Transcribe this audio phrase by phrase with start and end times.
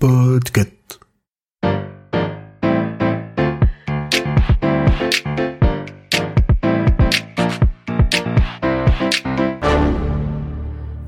[0.00, 1.00] Podcast.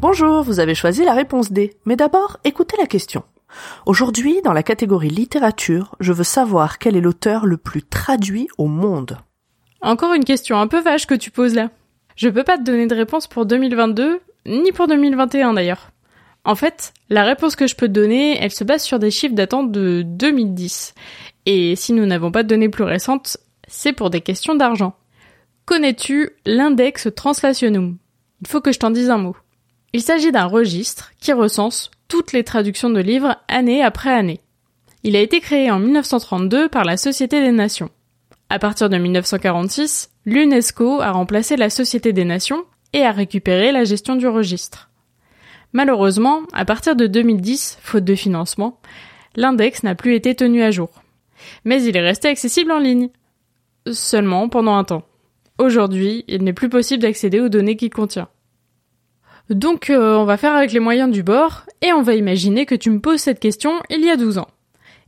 [0.00, 1.74] Bonjour, vous avez choisi la réponse D.
[1.84, 3.24] Mais d'abord, écoutez la question.
[3.86, 8.66] Aujourd'hui, dans la catégorie littérature, je veux savoir quel est l'auteur le plus traduit au
[8.66, 9.18] monde.
[9.80, 11.70] Encore une question un peu vache que tu poses là.
[12.14, 15.90] Je peux pas te donner de réponse pour 2022, ni pour 2021 d'ailleurs.
[16.44, 19.34] En fait, la réponse que je peux te donner, elle se base sur des chiffres
[19.34, 20.94] datant de 2010.
[21.46, 23.36] Et si nous n'avons pas de données plus récentes,
[23.68, 24.94] c'est pour des questions d'argent.
[25.66, 27.98] Connais-tu l'index translationum
[28.40, 29.36] Il faut que je t'en dise un mot.
[29.92, 34.40] Il s'agit d'un registre qui recense toutes les traductions de livres année après année.
[35.02, 37.90] Il a été créé en 1932 par la Société des Nations.
[38.48, 43.84] À partir de 1946, l'UNESCO a remplacé la Société des Nations et a récupéré la
[43.84, 44.89] gestion du registre.
[45.72, 48.80] Malheureusement, à partir de 2010, faute de financement,
[49.36, 50.90] l'index n'a plus été tenu à jour.
[51.64, 53.08] Mais il est resté accessible en ligne.
[53.90, 55.04] Seulement pendant un temps.
[55.58, 58.28] Aujourd'hui, il n'est plus possible d'accéder aux données qu'il contient.
[59.50, 62.76] Donc euh, on va faire avec les moyens du bord et on va imaginer que
[62.76, 64.48] tu me poses cette question il y a 12 ans.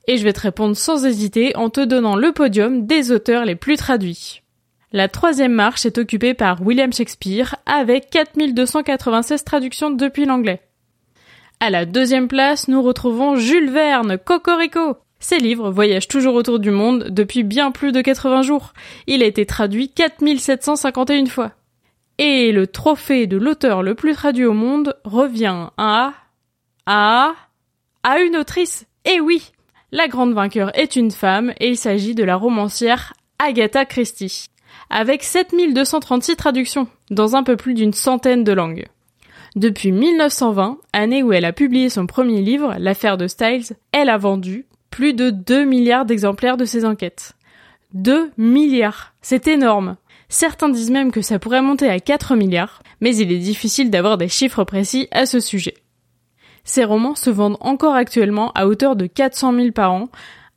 [0.08, 3.54] Et je vais te répondre sans hésiter en te donnant le podium des auteurs les
[3.54, 4.41] plus traduits.
[4.94, 10.60] La troisième marche est occupée par William Shakespeare avec 4296 traductions depuis l'anglais.
[11.60, 14.96] À la deuxième place, nous retrouvons Jules Verne, Cocorico.
[15.18, 18.74] Ses livres voyagent toujours autour du monde depuis bien plus de 80 jours.
[19.06, 21.52] Il a été traduit 4751 fois.
[22.18, 26.12] Et le trophée de l'auteur le plus traduit au monde revient à...
[26.84, 27.32] à...
[28.02, 28.86] à une autrice.
[29.06, 29.52] Eh oui
[29.90, 34.48] La grande vainqueur est une femme et il s'agit de la romancière Agatha Christie.
[34.90, 38.86] Avec 7236 traductions, dans un peu plus d'une centaine de langues.
[39.56, 44.16] Depuis 1920, année où elle a publié son premier livre, L'affaire de Styles, elle a
[44.16, 47.32] vendu plus de 2 milliards d'exemplaires de ses enquêtes.
[47.94, 49.96] 2 milliards C'est énorme
[50.28, 54.16] Certains disent même que ça pourrait monter à 4 milliards, mais il est difficile d'avoir
[54.16, 55.74] des chiffres précis à ce sujet.
[56.64, 60.08] Ces romans se vendent encore actuellement à hauteur de 400 000 par an,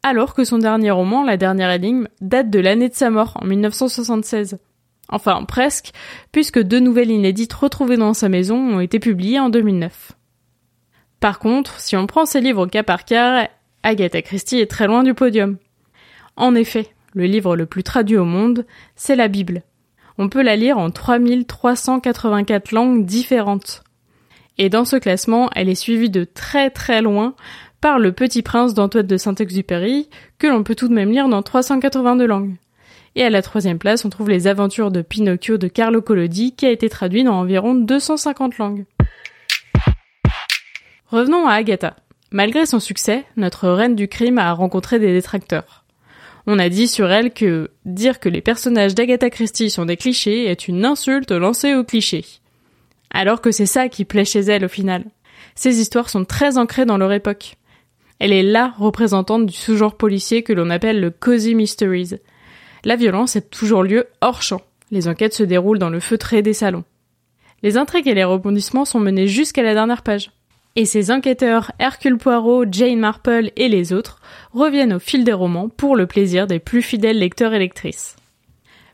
[0.06, 3.46] alors que son dernier roman, La dernière énigme, date de l'année de sa mort, en
[3.48, 4.60] 1976.
[5.10, 5.94] Enfin, presque,
[6.32, 10.12] puisque deux nouvelles inédites retrouvées dans sa maison ont été publiées en 2009.
[11.20, 13.50] Par contre, si on prend ses livres cas par cas,
[13.82, 15.58] Agatha Christie est très loin du podium.
[16.36, 19.64] En effet, le livre le plus traduit au monde, c'est la Bible.
[20.20, 23.84] On peut la lire en 3384 langues différentes.
[24.58, 27.36] Et dans ce classement, elle est suivie de très très loin
[27.82, 31.44] par Le Petit Prince d'Antoine de Saint-Exupéry, que l'on peut tout de même lire dans
[31.44, 32.56] 382 langues.
[33.16, 36.66] Et à la troisième place, on trouve Les Aventures de Pinocchio de Carlo Collodi, qui
[36.66, 38.86] a été traduit dans environ 250 langues.
[41.08, 41.96] Revenons à Agatha.
[42.32, 45.86] Malgré son succès, notre reine du crime a rencontré des détracteurs.
[46.48, 50.46] On a dit sur elle que dire que les personnages d'Agatha Christie sont des clichés
[50.46, 52.26] est une insulte lancée aux clichés.
[53.12, 55.06] Alors que c'est ça qui plaît chez elle au final.
[55.56, 57.58] Ces histoires sont très ancrées dans leur époque.
[58.20, 62.16] Elle est la représentante du sous-genre policier que l'on appelle le cozy mysteries.
[62.84, 64.62] La violence est toujours lieu hors champ.
[64.92, 66.84] Les enquêtes se déroulent dans le feutré des salons.
[67.64, 70.32] Les intrigues et les rebondissements sont menés jusqu'à la dernière page
[70.76, 74.20] et ses enquêteurs Hercule Poirot, Jane Marple et les autres
[74.54, 78.18] reviennent au fil des romans pour le plaisir des plus fidèles lecteurs et lectrices.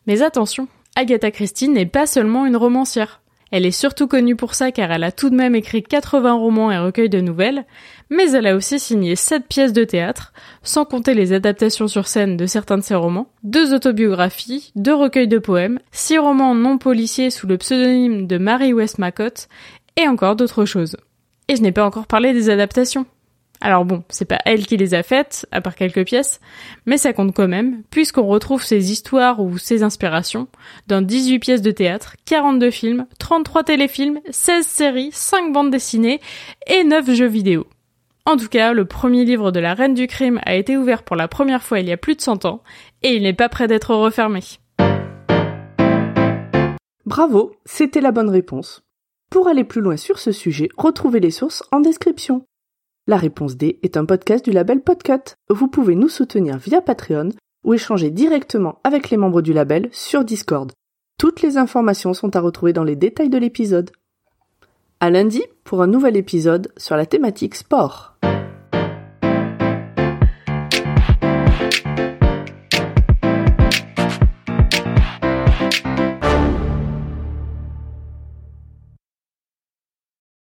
[0.06, 3.21] Mais attention, Agatha Christie n'est pas seulement une romancière.
[3.52, 6.72] Elle est surtout connue pour ça car elle a tout de même écrit 80 romans
[6.72, 7.66] et recueils de nouvelles,
[8.10, 10.34] mais elle a aussi signé 7 pièces de théâtre,
[10.64, 15.28] sans compter les adaptations sur scène de certains de ses romans, deux autobiographies, deux recueils
[15.28, 19.50] de poèmes, six romans non policiers sous le pseudonyme de Mary Westmacott,
[19.98, 20.96] et encore d'autres choses.
[21.50, 23.06] Et je n'ai pas encore parlé des adaptations.
[23.64, 26.42] Alors bon, c'est pas elle qui les a faites, à part quelques pièces,
[26.88, 30.48] mais ça compte quand même, puisqu'on retrouve ses histoires ou ses inspirations
[30.88, 36.20] dans 18 pièces de théâtre, 42 films, 33 téléfilms, 16 séries, 5 bandes dessinées
[36.66, 37.68] et 9 jeux vidéo.
[38.26, 41.16] En tout cas, le premier livre de la Reine du Crime a été ouvert pour
[41.16, 42.64] la première fois il y a plus de 100 ans,
[43.04, 44.42] et il n'est pas prêt d'être refermé.
[47.06, 48.82] Bravo, c'était la bonne réponse.
[49.30, 52.44] Pour aller plus loin sur ce sujet, retrouvez les sources en description.
[53.08, 55.36] La réponse D est un podcast du label Podcut.
[55.50, 57.30] Vous pouvez nous soutenir via Patreon
[57.64, 60.72] ou échanger directement avec les membres du label sur Discord.
[61.18, 63.92] Toutes les informations sont à retrouver dans les détails de l'épisode.
[65.00, 68.18] À lundi pour un nouvel épisode sur la thématique sport.